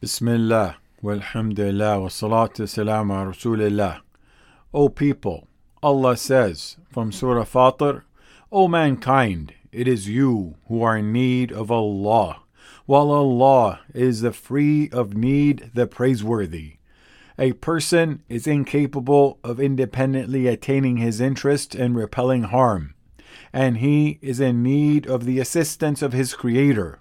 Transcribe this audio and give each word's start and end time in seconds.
Bismillah, 0.00 0.78
walhamdulillah, 1.02 2.00
wa 2.00 2.08
salatu 2.08 2.66
salam 2.66 3.10
ala 3.10 3.32
Rasulillah. 3.32 4.00
O 4.72 4.88
people, 4.88 5.46
Allah 5.82 6.16
says 6.16 6.78
from 6.90 7.12
Surah 7.12 7.44
Fatir, 7.44 8.04
O 8.50 8.66
mankind, 8.66 9.52
it 9.72 9.86
is 9.86 10.08
you 10.08 10.54
who 10.68 10.82
are 10.82 10.96
in 10.96 11.12
need 11.12 11.52
of 11.52 11.70
Allah, 11.70 12.40
while 12.86 13.10
Allah 13.10 13.80
is 13.92 14.22
the 14.22 14.32
free 14.32 14.88
of 14.88 15.14
need, 15.14 15.70
the 15.74 15.86
praiseworthy. 15.86 16.76
A 17.38 17.52
person 17.52 18.22
is 18.26 18.46
incapable 18.46 19.38
of 19.44 19.60
independently 19.60 20.46
attaining 20.46 20.96
his 20.96 21.20
interest 21.20 21.74
and 21.74 21.94
repelling 21.94 22.44
harm, 22.44 22.94
and 23.52 23.76
he 23.76 24.18
is 24.22 24.40
in 24.40 24.62
need 24.62 25.06
of 25.06 25.26
the 25.26 25.38
assistance 25.38 26.00
of 26.00 26.14
his 26.14 26.32
Creator 26.32 26.99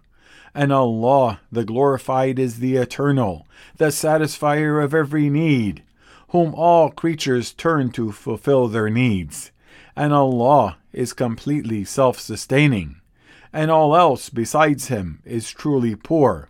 and 0.53 0.73
Allah, 0.73 1.41
the 1.51 1.63
glorified, 1.63 2.39
is 2.39 2.59
the 2.59 2.75
eternal, 2.77 3.47
the 3.77 3.87
satisfier 3.87 4.83
of 4.83 4.93
every 4.93 5.29
need, 5.29 5.83
whom 6.29 6.53
all 6.55 6.89
creatures 6.89 7.53
turn 7.53 7.91
to 7.91 8.11
fulfill 8.11 8.67
their 8.67 8.89
needs. 8.89 9.51
And 9.95 10.13
Allah 10.13 10.77
is 10.93 11.13
completely 11.13 11.83
self 11.83 12.19
sustaining, 12.19 13.01
and 13.51 13.69
all 13.69 13.95
else 13.95 14.29
besides 14.29 14.87
Him 14.87 15.21
is 15.25 15.51
truly 15.51 15.95
poor, 15.95 16.49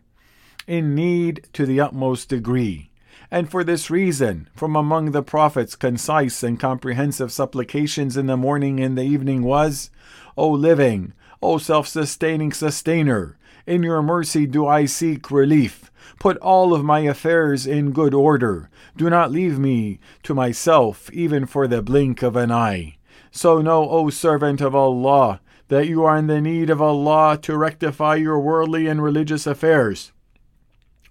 in 0.68 0.95
need 0.95 1.48
to 1.54 1.66
the 1.66 1.79
utmost 1.79 2.29
degree. 2.29 2.90
And 3.31 3.49
for 3.49 3.63
this 3.63 3.91
reason, 3.91 4.49
from 4.55 4.76
among 4.76 5.12
the 5.12 5.21
Prophet's 5.21 5.76
concise 5.76 6.41
and 6.41 6.59
comprehensive 6.59 7.31
supplications 7.31 8.18
in 8.18 8.26
the 8.26 8.38
morning 8.38 8.79
and 8.79 8.98
the 8.98 9.04
evening 9.04 9.43
was, 9.43 9.91
O 10.35 10.49
living, 10.49 11.13
O 11.41 11.57
self 11.57 11.88
sustaining 11.88 12.52
sustainer, 12.52 13.38
in 13.69 13.83
your 13.83 14.01
mercy 14.01 14.47
do 14.47 14.65
I 14.65 14.85
seek 14.85 15.29
relief. 15.29 15.91
Put 16.19 16.37
all 16.37 16.73
of 16.73 16.83
my 16.83 17.01
affairs 17.01 17.67
in 17.67 17.91
good 17.91 18.15
order. 18.15 18.69
Do 18.97 19.09
not 19.09 19.31
leave 19.31 19.59
me 19.59 19.99
to 20.23 20.34
myself, 20.34 21.09
even 21.13 21.45
for 21.45 21.67
the 21.67 21.84
blink 21.84 22.23
of 22.23 22.35
an 22.35 22.51
eye. 22.51 22.98
So 23.31 23.61
know, 23.61 23.87
O 23.87 24.09
servant 24.09 24.59
of 24.59 24.73
Allah, 24.73 25.39
that 25.67 25.87
you 25.87 26.03
are 26.03 26.17
in 26.17 26.26
the 26.26 26.41
need 26.41 26.71
of 26.71 26.81
Allah 26.81 27.37
to 27.43 27.55
rectify 27.55 28.15
your 28.15 28.39
worldly 28.39 28.87
and 28.87 29.03
religious 29.03 29.45
affairs. 29.45 30.11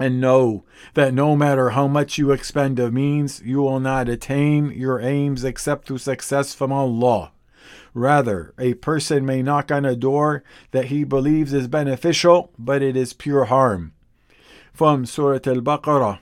And 0.00 0.20
know 0.20 0.64
that 0.94 1.14
no 1.14 1.36
matter 1.36 1.70
how 1.70 1.86
much 1.86 2.18
you 2.18 2.32
expend 2.32 2.80
of 2.80 2.92
means, 2.92 3.40
you 3.44 3.58
will 3.58 3.80
not 3.80 4.08
attain 4.08 4.72
your 4.72 5.00
aims 5.00 5.44
except 5.44 5.86
through 5.86 5.98
success 5.98 6.54
from 6.54 6.72
Allah. 6.72 7.30
Rather, 7.94 8.54
a 8.58 8.74
person 8.74 9.24
may 9.24 9.42
knock 9.42 9.70
on 9.70 9.84
a 9.84 9.96
door 9.96 10.42
that 10.70 10.86
he 10.86 11.04
believes 11.04 11.52
is 11.52 11.68
beneficial, 11.68 12.52
but 12.58 12.82
it 12.82 12.96
is 12.96 13.12
pure 13.12 13.46
harm. 13.46 13.92
From 14.72 15.06
Surah 15.06 15.40
Al 15.46 15.60
Baqarah 15.60 16.18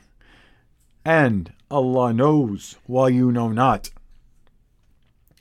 And 1.05 1.53
Allah 1.71 2.13
knows 2.13 2.77
while 2.87 3.11
you 3.11 3.33
know 3.33 3.49
not. 3.49 3.91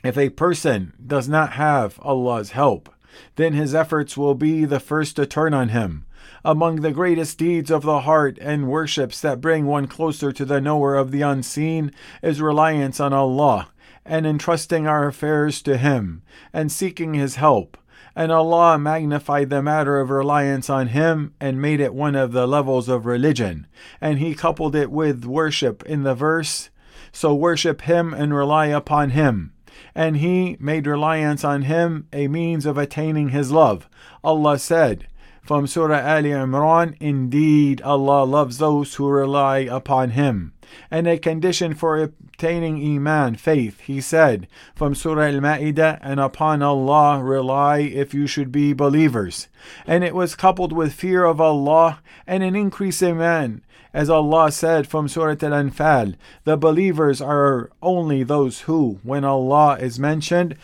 If 0.03 0.17
a 0.17 0.29
person 0.29 0.93
does 1.05 1.27
not 1.29 1.53
have 1.53 1.99
Allah's 2.01 2.51
help, 2.51 2.89
then 3.35 3.53
his 3.53 3.73
efforts 3.73 4.17
will 4.17 4.35
be 4.35 4.65
the 4.65 4.79
first 4.79 5.15
to 5.15 5.25
turn 5.25 5.53
on 5.53 5.69
him. 5.69 6.05
Among 6.43 6.77
the 6.77 6.91
greatest 6.91 7.37
deeds 7.37 7.71
of 7.71 7.83
the 7.83 8.01
heart 8.01 8.37
and 8.41 8.67
worships 8.67 9.21
that 9.21 9.41
bring 9.41 9.65
one 9.65 9.87
closer 9.87 10.31
to 10.31 10.45
the 10.45 10.61
knower 10.61 10.95
of 10.95 11.11
the 11.11 11.21
unseen 11.21 11.91
is 12.21 12.41
reliance 12.41 12.99
on 12.99 13.13
Allah 13.13 13.69
and 14.05 14.25
entrusting 14.27 14.87
our 14.87 15.07
affairs 15.07 15.61
to 15.63 15.77
Him, 15.77 16.21
and 16.53 16.71
seeking 16.71 17.13
His 17.13 17.35
help. 17.35 17.77
And 18.15 18.31
Allah 18.31 18.77
magnified 18.77 19.49
the 19.49 19.61
matter 19.61 19.99
of 19.99 20.09
reliance 20.09 20.69
on 20.69 20.87
Him 20.87 21.33
and 21.39 21.61
made 21.61 21.81
it 21.81 21.93
one 21.93 22.15
of 22.15 22.31
the 22.31 22.47
levels 22.47 22.87
of 22.87 23.05
religion. 23.05 23.67
And 23.99 24.19
He 24.19 24.35
coupled 24.35 24.75
it 24.75 24.89
with 24.89 25.25
worship 25.25 25.83
in 25.85 26.03
the 26.03 26.15
verse 26.15 26.69
So 27.11 27.33
worship 27.33 27.81
Him 27.81 28.13
and 28.13 28.33
rely 28.33 28.67
upon 28.67 29.09
Him. 29.09 29.53
And 29.93 30.17
He 30.17 30.55
made 30.59 30.87
reliance 30.87 31.43
on 31.43 31.63
Him 31.63 32.07
a 32.13 32.27
means 32.27 32.65
of 32.65 32.77
attaining 32.77 33.29
His 33.29 33.51
love. 33.51 33.89
Allah 34.23 34.59
said, 34.59 35.07
from 35.45 35.67
Surah 35.67 36.01
Ali 36.01 36.31
Imran, 36.31 36.95
Indeed, 36.99 37.81
Allah 37.83 38.23
loves 38.23 38.57
those 38.57 38.95
who 38.95 39.07
rely 39.07 39.59
upon 39.59 40.11
Him. 40.11 40.53
And 40.89 41.07
a 41.07 41.19
condition 41.19 41.75
for 41.75 42.01
obtaining 42.01 42.83
Iman, 42.83 43.35
faith, 43.35 43.79
He 43.81 44.01
said, 44.01 44.47
from 44.73 44.95
Surah 44.95 45.27
Al 45.27 45.39
Ma'idah, 45.41 45.99
and 46.01 46.19
upon 46.19 46.63
Allah 46.63 47.23
rely 47.23 47.79
if 47.79 48.13
you 48.13 48.25
should 48.25 48.51
be 48.51 48.73
believers. 48.73 49.47
And 49.85 50.03
it 50.03 50.15
was 50.15 50.33
coupled 50.33 50.73
with 50.73 50.93
fear 50.93 51.25
of 51.25 51.39
Allah 51.39 52.01
and 52.25 52.41
an 52.41 52.55
increase 52.55 53.03
in 53.03 53.21
Iman. 53.21 53.63
As 53.93 54.09
Allah 54.09 54.51
said 54.51 54.87
from 54.87 55.07
Surah 55.07 55.37
Al 55.41 55.63
Anfal, 55.63 56.15
the 56.43 56.57
believers 56.57 57.21
are 57.21 57.69
only 57.83 58.23
those 58.23 58.61
who, 58.61 58.99
when 59.03 59.23
Allah 59.23 59.77
is 59.79 59.99
mentioned, 59.99 60.57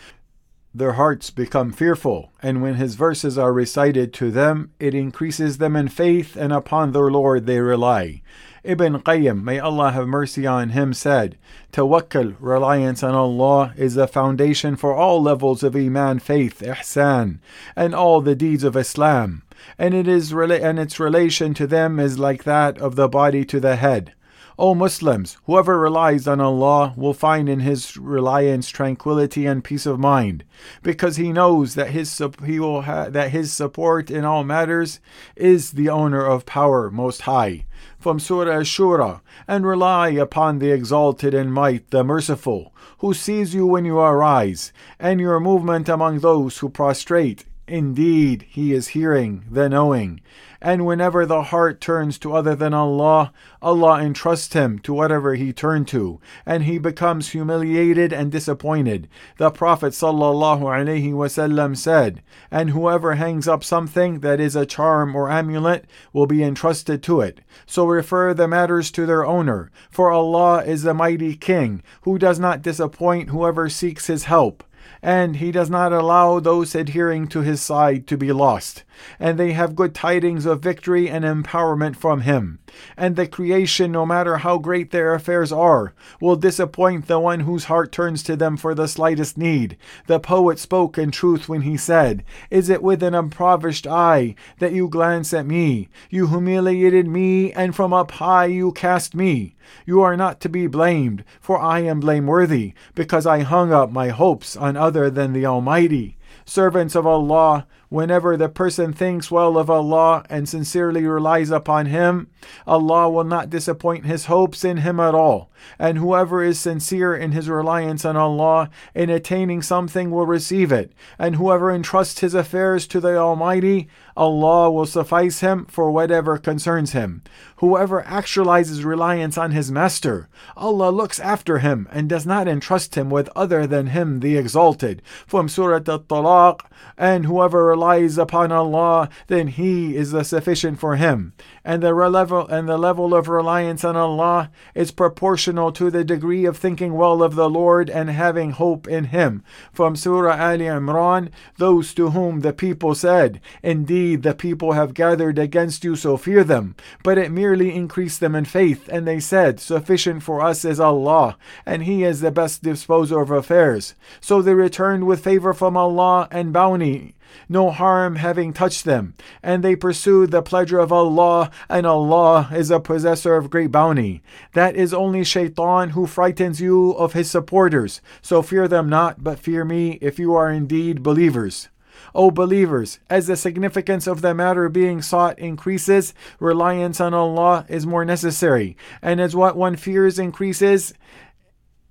their 0.74 0.92
hearts 0.92 1.30
become 1.30 1.70
fearful, 1.70 2.32
and 2.42 2.62
when 2.62 2.76
his 2.76 2.94
verses 2.94 3.36
are 3.36 3.52
recited 3.52 4.12
to 4.14 4.30
them, 4.30 4.70
it 4.80 4.94
increases 4.94 5.58
them 5.58 5.76
in 5.76 5.88
faith, 5.88 6.36
and 6.36 6.52
upon 6.52 6.92
their 6.92 7.10
Lord 7.10 7.46
they 7.46 7.60
rely. 7.60 8.22
Ibn 8.64 9.00
Qayyim, 9.00 9.42
may 9.42 9.58
Allah 9.58 9.90
have 9.90 10.06
mercy 10.06 10.46
on 10.46 10.70
him, 10.70 10.94
said, 10.94 11.36
Tawakkul, 11.72 12.36
reliance 12.38 13.02
on 13.02 13.14
Allah, 13.14 13.74
is 13.76 13.94
the 13.94 14.06
foundation 14.06 14.76
for 14.76 14.94
all 14.94 15.20
levels 15.20 15.62
of 15.62 15.74
Iman, 15.74 16.20
faith, 16.20 16.60
ihsan, 16.60 17.40
and 17.74 17.94
all 17.94 18.20
the 18.20 18.36
deeds 18.36 18.62
of 18.62 18.76
Islam, 18.76 19.42
and 19.78 19.94
it 19.94 20.06
is 20.06 20.32
and 20.32 20.78
its 20.78 21.00
relation 21.00 21.54
to 21.54 21.66
them 21.66 21.98
is 21.98 22.18
like 22.18 22.44
that 22.44 22.78
of 22.78 22.94
the 22.94 23.08
body 23.08 23.44
to 23.44 23.58
the 23.58 23.76
head. 23.76 24.14
O 24.62 24.76
Muslims, 24.76 25.38
whoever 25.46 25.76
relies 25.76 26.28
on 26.28 26.40
Allah 26.40 26.94
will 26.96 27.14
find 27.14 27.48
in 27.48 27.58
his 27.58 27.96
reliance 27.96 28.68
tranquility 28.68 29.44
and 29.44 29.64
peace 29.64 29.86
of 29.86 29.98
mind, 29.98 30.44
because 30.84 31.16
he 31.16 31.32
knows 31.32 31.74
that 31.74 31.90
his 31.90 32.16
he 32.46 32.60
will 32.60 32.82
ha- 32.82 33.08
that 33.08 33.32
his 33.32 33.52
support 33.52 34.08
in 34.08 34.24
all 34.24 34.44
matters 34.44 35.00
is 35.34 35.72
the 35.72 35.88
owner 35.88 36.24
of 36.24 36.46
power 36.46 36.92
most 36.92 37.22
high. 37.22 37.64
From 37.98 38.20
Surah 38.20 38.60
Ash-Shu'ara, 38.60 39.20
and 39.48 39.66
rely 39.66 40.10
upon 40.10 40.60
the 40.60 40.70
exalted 40.70 41.34
in 41.34 41.50
might, 41.50 41.90
the 41.90 42.04
merciful, 42.04 42.72
who 42.98 43.12
sees 43.14 43.54
you 43.56 43.66
when 43.66 43.84
you 43.84 43.98
arise, 43.98 44.72
and 45.00 45.18
your 45.18 45.40
movement 45.40 45.88
among 45.88 46.20
those 46.20 46.58
who 46.58 46.68
prostrate. 46.68 47.46
Indeed, 47.72 48.44
he 48.50 48.74
is 48.74 48.88
hearing, 48.88 49.46
the 49.50 49.66
knowing. 49.66 50.20
And 50.60 50.84
whenever 50.84 51.24
the 51.24 51.44
heart 51.44 51.80
turns 51.80 52.18
to 52.18 52.34
other 52.34 52.54
than 52.54 52.74
Allah, 52.74 53.32
Allah 53.62 54.02
entrusts 54.02 54.52
him 54.52 54.78
to 54.80 54.92
whatever 54.92 55.36
he 55.36 55.54
turned 55.54 55.88
to, 55.88 56.20
and 56.44 56.64
he 56.64 56.76
becomes 56.76 57.30
humiliated 57.30 58.12
and 58.12 58.30
disappointed. 58.30 59.08
The 59.38 59.50
Prophet 59.50 59.94
ﷺ 59.94 61.76
said, 61.78 62.22
And 62.50 62.68
whoever 62.68 63.14
hangs 63.14 63.48
up 63.48 63.64
something 63.64 64.20
that 64.20 64.38
is 64.38 64.54
a 64.54 64.66
charm 64.66 65.16
or 65.16 65.30
amulet 65.30 65.86
will 66.12 66.26
be 66.26 66.44
entrusted 66.44 67.02
to 67.04 67.22
it. 67.22 67.40
So 67.64 67.86
refer 67.86 68.34
the 68.34 68.46
matters 68.46 68.90
to 68.90 69.06
their 69.06 69.24
owner, 69.24 69.70
for 69.90 70.10
Allah 70.10 70.62
is 70.62 70.82
the 70.82 70.92
mighty 70.92 71.36
King, 71.36 71.82
who 72.02 72.18
does 72.18 72.38
not 72.38 72.60
disappoint 72.60 73.30
whoever 73.30 73.70
seeks 73.70 74.08
his 74.08 74.24
help 74.24 74.62
and 75.02 75.36
he 75.36 75.50
does 75.50 75.68
not 75.68 75.92
allow 75.92 76.38
those 76.38 76.74
adhering 76.74 77.26
to 77.28 77.40
his 77.40 77.60
side 77.60 78.06
to 78.06 78.16
be 78.16 78.32
lost. 78.32 78.84
And 79.18 79.38
they 79.38 79.52
have 79.52 79.74
good 79.74 79.94
tidings 79.94 80.46
of 80.46 80.60
victory 80.60 81.08
and 81.08 81.24
empowerment 81.24 81.96
from 81.96 82.20
him. 82.20 82.60
And 82.96 83.16
the 83.16 83.26
creation, 83.26 83.90
no 83.90 84.06
matter 84.06 84.38
how 84.38 84.58
great 84.58 84.90
their 84.90 85.14
affairs 85.14 85.50
are, 85.50 85.92
will 86.20 86.36
disappoint 86.36 87.06
the 87.06 87.18
one 87.18 87.40
whose 87.40 87.64
heart 87.64 87.90
turns 87.90 88.22
to 88.24 88.36
them 88.36 88.56
for 88.56 88.74
the 88.74 88.86
slightest 88.86 89.36
need. 89.36 89.76
The 90.06 90.20
poet 90.20 90.58
spoke 90.58 90.98
in 90.98 91.10
truth 91.10 91.48
when 91.48 91.62
he 91.62 91.76
said, 91.76 92.24
Is 92.50 92.68
it 92.68 92.82
with 92.82 93.02
an 93.02 93.14
impoverished 93.14 93.86
eye 93.86 94.34
that 94.58 94.72
you 94.72 94.88
glance 94.88 95.34
at 95.34 95.46
me? 95.46 95.88
You 96.08 96.28
humiliated 96.28 97.06
me, 97.06 97.52
and 97.52 97.74
from 97.74 97.92
up 97.92 98.12
high 98.12 98.46
you 98.46 98.72
cast 98.72 99.14
me. 99.14 99.56
You 99.86 100.02
are 100.02 100.16
not 100.16 100.40
to 100.40 100.48
be 100.48 100.66
blamed, 100.66 101.24
for 101.40 101.58
I 101.58 101.80
am 101.80 102.00
blameworthy, 102.00 102.74
because 102.94 103.26
I 103.26 103.40
hung 103.40 103.72
up 103.72 103.90
my 103.90 104.08
hopes 104.08 104.56
on 104.56 104.71
other 104.76 105.10
than 105.10 105.32
the 105.32 105.46
Almighty. 105.46 106.16
Servants 106.44 106.94
of 106.94 107.06
Allah, 107.06 107.66
Whenever 107.92 108.38
the 108.38 108.48
person 108.48 108.90
thinks 108.90 109.30
well 109.30 109.58
of 109.58 109.68
Allah 109.68 110.24
and 110.30 110.48
sincerely 110.48 111.04
relies 111.04 111.50
upon 111.50 111.84
Him, 111.84 112.30
Allah 112.66 113.10
will 113.10 113.22
not 113.22 113.50
disappoint 113.50 114.06
His 114.06 114.24
hopes 114.24 114.64
in 114.64 114.78
him 114.78 114.98
at 114.98 115.14
all. 115.14 115.50
And 115.78 115.98
whoever 115.98 116.42
is 116.42 116.58
sincere 116.58 117.14
in 117.14 117.32
his 117.32 117.50
reliance 117.50 118.06
on 118.06 118.16
Allah 118.16 118.70
in 118.94 119.10
attaining 119.10 119.60
something 119.60 120.10
will 120.10 120.24
receive 120.24 120.72
it. 120.72 120.92
And 121.18 121.36
whoever 121.36 121.70
entrusts 121.70 122.20
his 122.20 122.32
affairs 122.32 122.86
to 122.86 122.98
the 122.98 123.18
Almighty, 123.18 123.88
Allah 124.16 124.70
will 124.70 124.86
suffice 124.86 125.40
him 125.40 125.66
for 125.66 125.90
whatever 125.90 126.38
concerns 126.38 126.92
him. 126.92 127.22
Whoever 127.56 128.02
actualizes 128.02 128.84
reliance 128.84 129.38
on 129.38 129.52
his 129.52 129.70
Master, 129.70 130.28
Allah 130.56 130.90
looks 130.90 131.20
after 131.20 131.58
him 131.58 131.88
and 131.90 132.08
does 132.08 132.26
not 132.26 132.48
entrust 132.48 132.94
him 132.94 133.10
with 133.10 133.28
other 133.36 133.66
than 133.66 133.88
Him 133.88 134.20
the 134.20 134.36
Exalted. 134.36 135.02
From 135.26 135.48
Surah 135.48 135.76
At-Talaq, 135.76 136.60
and 136.96 137.26
whoever 137.26 137.66
relies 137.66 138.18
upon 138.18 138.52
Allah, 138.52 139.08
then 139.28 139.48
He 139.48 139.96
is 139.96 140.10
the 140.12 140.24
sufficient 140.24 140.78
for 140.78 140.96
him. 140.96 141.32
And 141.64 141.82
the 141.82 141.92
level 141.94 142.46
and 142.48 142.68
the 142.68 142.76
level 142.78 143.14
of 143.14 143.28
reliance 143.28 143.84
on 143.84 143.96
Allah 143.96 144.50
is 144.74 144.90
proportional 144.90 145.70
to 145.72 145.90
the 145.90 146.04
degree 146.04 146.44
of 146.44 146.56
thinking 146.56 146.94
well 146.94 147.22
of 147.22 147.34
the 147.34 147.48
Lord 147.48 147.88
and 147.88 148.10
having 148.10 148.50
hope 148.50 148.88
in 148.88 149.04
Him. 149.04 149.44
From 149.72 149.94
Surah 149.96 150.36
Ali 150.36 150.66
Imran, 150.66 151.30
those 151.58 151.94
to 151.94 152.10
whom 152.10 152.40
the 152.40 152.52
people 152.52 152.94
said, 152.94 153.40
Indeed, 153.62 154.01
the 154.16 154.34
people 154.34 154.72
have 154.72 154.94
gathered 154.94 155.38
against 155.38 155.84
you, 155.84 155.96
so 155.96 156.16
fear 156.16 156.44
them. 156.44 156.74
But 157.02 157.18
it 157.18 157.30
merely 157.30 157.74
increased 157.74 158.20
them 158.20 158.34
in 158.34 158.44
faith, 158.44 158.88
and 158.88 159.06
they 159.06 159.20
said, 159.20 159.60
Sufficient 159.60 160.22
for 160.22 160.40
us 160.40 160.64
is 160.64 160.80
Allah, 160.80 161.36
and 161.64 161.84
He 161.84 162.04
is 162.04 162.20
the 162.20 162.30
best 162.30 162.62
disposer 162.62 163.20
of 163.20 163.30
affairs. 163.30 163.94
So 164.20 164.42
they 164.42 164.54
returned 164.54 165.06
with 165.06 165.24
favor 165.24 165.52
from 165.54 165.76
Allah 165.76 166.28
and 166.30 166.52
bounty 166.52 167.14
no 167.48 167.70
harm 167.70 168.16
having 168.16 168.52
touched 168.52 168.84
them, 168.84 169.14
and 169.42 169.62
they 169.62 169.76
pursued 169.76 170.30
the 170.30 170.42
pleasure 170.42 170.78
of 170.78 170.92
Allah, 170.92 171.50
and 171.68 171.86
Allah 171.86 172.48
is 172.52 172.70
a 172.70 172.80
possessor 172.80 173.36
of 173.36 173.50
great 173.50 173.70
bounty. 173.70 174.22
That 174.54 174.76
is 174.76 174.94
only 174.94 175.24
Shaitan 175.24 175.90
who 175.90 176.06
frightens 176.06 176.60
you 176.60 176.92
of 176.92 177.12
his 177.12 177.30
supporters. 177.30 178.00
So 178.20 178.42
fear 178.42 178.68
them 178.68 178.88
not, 178.88 179.22
but 179.22 179.38
fear 179.38 179.64
me 179.64 179.98
if 180.00 180.18
you 180.18 180.34
are 180.34 180.50
indeed 180.50 181.02
believers. 181.02 181.68
O 182.14 182.30
believers, 182.30 182.98
as 183.08 183.26
the 183.26 183.36
significance 183.36 184.06
of 184.06 184.22
the 184.22 184.34
matter 184.34 184.68
being 184.68 185.02
sought 185.02 185.38
increases, 185.38 186.14
reliance 186.40 187.00
on 187.00 187.14
Allah 187.14 187.66
is 187.68 187.86
more 187.86 188.04
necessary, 188.04 188.76
and 189.00 189.20
as 189.20 189.36
what 189.36 189.56
one 189.56 189.76
fears 189.76 190.18
increases, 190.18 190.94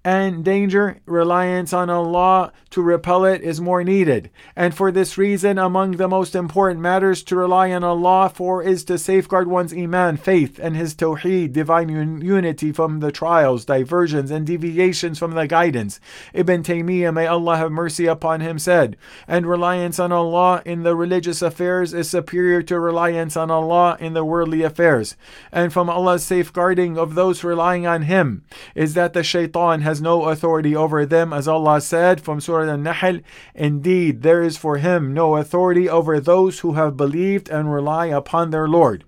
and 0.04 0.44
danger, 0.44 1.00
reliance 1.06 1.74
on 1.74 1.90
Allah 1.90 2.52
to 2.72 2.82
repel 2.82 3.24
it 3.26 3.42
is 3.42 3.62
more 3.62 3.84
needed. 3.84 4.32
And 4.56 4.74
for 4.74 4.92
this 4.92 5.18
reason, 5.18 5.58
among 5.58 5.92
the 5.94 6.08
most 6.08 6.36
important 6.36 6.80
matters 6.80 7.22
to 7.24 7.36
rely 7.36 7.72
on 7.72 7.84
Allah 7.84 8.32
for 8.34 8.64
is 8.64 8.84
to 8.86 8.98
safeguard 8.98 9.48
one's 9.48 9.74
Iman, 9.74 10.18
faith, 10.18 10.60
and 10.60 10.76
His 10.76 10.96
Tawheed, 10.96 11.54
divine 11.54 11.96
un- 11.96 12.22
unity 12.22 12.72
from 12.72 13.00
the 13.00 13.12
trials, 13.12 13.66
diversions, 13.66 14.32
and 14.32 14.48
deviations 14.48 15.20
from 15.20 15.32
the 15.32 15.48
guidance. 15.48 16.00
Ibn 16.34 16.64
Taymiyyah, 16.64 17.14
may 17.14 17.28
Allah 17.28 17.58
have 17.58 17.72
mercy 17.72 18.08
upon 18.08 18.42
him, 18.42 18.58
said, 18.58 18.98
And 19.28 19.46
reliance 19.46 20.00
on 20.00 20.12
Allah 20.12 20.62
in 20.66 20.84
the 20.84 20.96
religious 20.96 21.42
affairs 21.42 21.94
is 21.94 22.10
superior 22.10 22.62
to 22.64 22.80
reliance 22.80 23.36
on 23.36 23.52
Allah 23.52 23.98
in 24.00 24.14
the 24.14 24.26
worldly 24.26 24.64
affairs. 24.64 25.16
And 25.52 25.74
from 25.74 25.90
Allah's 25.90 26.24
safeguarding 26.24 26.98
of 26.98 27.16
those 27.16 27.44
relying 27.44 27.86
on 27.86 28.04
Him 28.04 28.44
is 28.76 28.94
that 28.94 29.14
the 29.14 29.24
shaitan 29.24 29.82
has 29.82 29.91
has 29.92 30.02
no 30.02 30.30
authority 30.30 30.74
over 30.74 31.06
them, 31.06 31.34
as 31.34 31.50
Allah 31.50 31.82
said 31.82 32.22
from 32.22 32.40
Surah 32.40 32.72
An-Nahl, 32.72 33.20
Indeed, 33.54 34.22
there 34.22 34.42
is 34.42 34.56
for 34.56 34.78
him 34.78 35.14
no 35.14 35.36
authority 35.36 35.90
over 35.90 36.18
those 36.18 36.60
who 36.60 36.74
have 36.74 36.96
believed 36.96 37.50
and 37.50 37.74
rely 37.74 38.06
upon 38.06 38.52
their 38.52 38.70
Lord. 38.70 39.04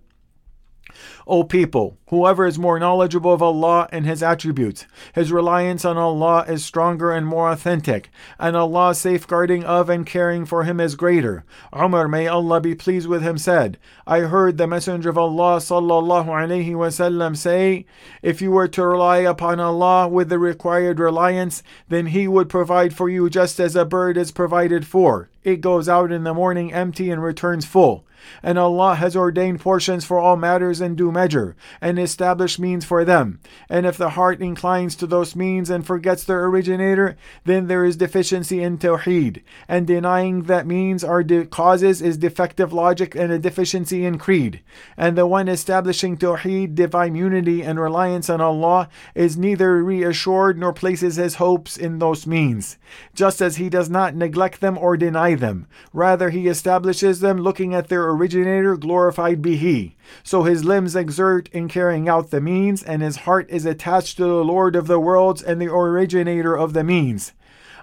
O 1.26 1.46
people, 1.46 1.98
whoever 2.14 2.46
is 2.46 2.60
more 2.60 2.78
knowledgeable 2.78 3.34
of 3.34 3.42
Allah 3.42 3.90
and 3.92 4.06
His 4.06 4.22
attributes, 4.22 4.86
his 5.16 5.32
reliance 5.32 5.84
on 5.84 5.98
Allah 5.98 6.46
is 6.48 6.64
stronger 6.64 7.12
and 7.12 7.26
more 7.26 7.50
authentic, 7.50 8.12
and 8.38 8.56
Allah's 8.56 9.00
safeguarding 9.00 9.64
of 9.64 9.90
and 9.90 10.06
caring 10.06 10.46
for 10.46 10.64
him 10.64 10.80
is 10.80 10.94
greater. 10.94 11.44
Umar, 11.76 12.08
may 12.08 12.28
Allah 12.28 12.62
be 12.62 12.76
pleased 12.76 13.08
with 13.08 13.24
him, 13.24 13.40
said, 13.40 13.80
I 14.06 14.20
heard 14.20 14.60
the 14.60 14.68
Messenger 14.68 15.10
of 15.10 15.18
Allah 15.18 15.58
sallallahu 15.58 16.28
alaihi 16.28 16.70
wasallam 16.74 17.36
say, 17.36 17.88
If 18.22 18.44
you 18.44 18.52
were 18.52 18.68
to 18.68 18.86
rely 18.86 19.18
upon 19.18 19.60
Allah 19.60 20.08
with 20.08 20.30
the 20.30 20.38
required 20.38 21.00
reliance, 21.00 21.64
then 21.90 22.08
He 22.08 22.28
would 22.28 22.48
provide 22.48 22.96
for 22.96 23.10
you 23.10 23.28
just 23.28 23.60
as 23.60 23.76
a 23.76 23.86
bird 23.86 24.18
is 24.18 24.32
provided 24.32 24.86
for. 24.86 25.30
It 25.44 25.62
goes 25.62 25.90
out 25.90 26.12
in 26.12 26.24
the 26.24 26.34
morning 26.34 26.72
empty 26.72 27.10
and 27.10 27.22
returns 27.22 27.66
full. 27.66 28.06
And 28.42 28.58
Allah 28.58 28.96
has 28.96 29.16
ordained 29.16 29.60
portions 29.60 30.06
for 30.06 30.18
all 30.18 30.38
matters 30.38 30.80
in 30.80 30.96
due 30.96 31.12
measure, 31.12 31.56
and 31.82 32.00
established 32.04 32.60
means 32.60 32.86
for 32.86 33.04
them. 33.04 33.40
And 33.68 33.88
if 33.88 33.98
the 33.98 34.12
heart 34.12 34.42
inclines 34.42 34.96
to 34.98 35.08
those 35.08 35.36
means 35.36 35.72
and 35.72 35.84
forgets 35.84 36.24
their 36.24 36.46
originator, 36.46 37.18
then 37.46 37.66
there 37.66 37.84
is 37.84 37.96
deficiency 37.96 38.62
in 38.62 38.78
Tawheed. 38.78 39.42
And 39.68 39.88
denying 39.88 40.44
that 40.44 40.68
means 40.68 41.04
are 41.04 41.24
de- 41.24 41.48
causes 41.48 42.02
is 42.02 42.18
defective 42.18 42.72
logic 42.72 43.16
and 43.16 43.32
a 43.32 43.40
deficiency 43.40 44.06
in 44.06 44.20
creed. 44.20 44.62
And 44.96 45.18
the 45.18 45.26
one 45.26 45.48
establishing 45.48 46.18
Tawheed, 46.18 46.76
divine 46.76 47.16
unity, 47.16 47.64
and 47.64 47.80
reliance 47.80 48.30
on 48.30 48.42
Allah 48.42 48.90
is 49.16 49.38
neither 49.38 49.84
reassured 49.84 50.58
nor 50.60 50.74
places 50.74 51.16
his 51.16 51.36
hopes 51.36 51.78
in 51.78 52.00
those 52.00 52.28
means, 52.28 52.78
just 53.16 53.42
as 53.42 53.56
he 53.56 53.70
does 53.70 53.90
not 53.90 54.16
neglect 54.16 54.60
them 54.60 54.78
or 54.78 54.98
deny 54.98 55.36
them. 55.36 55.68
Rather, 55.94 56.30
he 56.30 56.48
establishes 56.48 57.22
them 57.22 57.38
looking 57.38 57.74
at 57.74 57.88
their 57.88 58.10
originator, 58.10 58.76
glorified 58.76 59.42
be 59.42 59.56
he. 59.56 59.96
So 60.24 60.44
his 60.44 60.66
limbs 60.66 60.96
exert 60.96 61.48
in 61.54 61.68
carrying 61.68 61.93
out 61.94 62.32
the 62.32 62.42
means, 62.42 62.84
and 62.84 63.02
his 63.02 63.18
heart 63.18 63.50
is 63.50 63.66
attached 63.66 64.18
to 64.18 64.24
the 64.24 64.44
Lord 64.44 64.76
of 64.76 64.88
the 64.88 65.00
worlds 65.00 65.42
and 65.42 65.62
the 65.62 65.72
originator 65.72 66.58
of 66.58 66.74
the 66.74 66.84
means. 66.84 67.34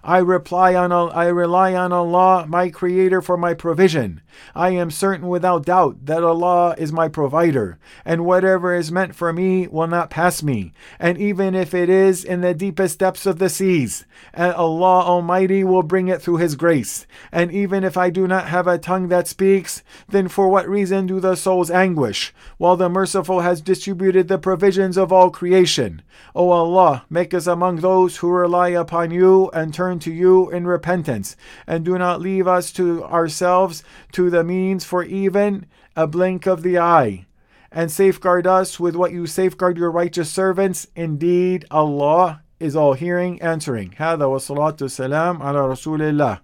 I 0.02 0.18
reply 0.18 0.74
on 0.74 0.90
I 0.92 1.26
rely 1.26 1.74
on 1.74 1.92
Allah, 1.92 2.46
my 2.48 2.70
creator 2.70 3.20
for 3.20 3.36
my 3.36 3.54
provision. 3.54 4.22
I 4.54 4.70
am 4.70 4.90
certain 4.90 5.28
without 5.28 5.66
doubt 5.66 6.06
that 6.06 6.22
Allah 6.22 6.74
is 6.78 6.92
my 6.92 7.08
provider, 7.08 7.78
and 8.04 8.24
whatever 8.24 8.74
is 8.74 8.92
meant 8.92 9.14
for 9.14 9.32
me 9.32 9.66
will 9.66 9.88
not 9.88 10.08
pass 10.08 10.42
me, 10.42 10.72
and 10.98 11.18
even 11.18 11.54
if 11.54 11.74
it 11.74 11.88
is 11.88 12.24
in 12.24 12.40
the 12.40 12.54
deepest 12.54 13.00
depths 13.00 13.26
of 13.26 13.38
the 13.38 13.48
seas, 13.48 14.06
Allah 14.34 15.02
Almighty 15.02 15.64
will 15.64 15.82
bring 15.82 16.08
it 16.08 16.22
through 16.22 16.38
his 16.38 16.54
grace. 16.54 17.06
And 17.32 17.52
even 17.52 17.84
if 17.84 17.96
I 17.96 18.08
do 18.08 18.26
not 18.26 18.46
have 18.46 18.66
a 18.66 18.78
tongue 18.78 19.08
that 19.08 19.28
speaks, 19.28 19.82
then 20.08 20.28
for 20.28 20.48
what 20.48 20.68
reason 20.68 21.06
do 21.06 21.20
the 21.20 21.34
souls 21.34 21.70
anguish, 21.70 22.32
while 22.56 22.76
the 22.76 22.88
merciful 22.88 23.40
has 23.40 23.60
distributed 23.60 24.28
the 24.28 24.38
provisions 24.38 24.96
of 24.96 25.12
all 25.12 25.30
creation? 25.30 26.02
O 26.34 26.50
Allah, 26.50 27.04
make 27.10 27.34
us 27.34 27.46
among 27.46 27.76
those 27.76 28.18
who 28.18 28.30
rely 28.30 28.68
upon 28.68 29.10
you 29.10 29.50
and 29.50 29.74
turn 29.89 29.99
to 29.99 30.11
you 30.11 30.49
in 30.49 30.67
repentance, 30.67 31.35
and 31.65 31.85
do 31.85 31.97
not 31.97 32.21
leave 32.21 32.47
us 32.47 32.71
to 32.73 33.03
ourselves 33.03 33.83
to 34.11 34.29
the 34.29 34.43
means 34.43 34.83
for 34.83 35.03
even 35.03 35.65
a 35.95 36.07
blink 36.07 36.45
of 36.45 36.63
the 36.63 36.77
eye. 36.77 37.25
And 37.71 37.91
safeguard 37.91 38.47
us 38.47 38.79
with 38.79 38.95
what 38.95 39.11
you 39.11 39.27
safeguard 39.27 39.77
your 39.77 39.91
righteous 39.91 40.29
servants. 40.29 40.87
Indeed, 40.95 41.65
Allah 41.69 42.41
is 42.59 42.75
all 42.75 42.93
hearing, 42.93 43.41
answering. 43.41 43.91
هذا 43.97 44.25
والصلاة 44.25 44.77
والسلام 44.77 45.41
على 45.41 45.59
رسول 45.69 46.01
الله 46.01 46.39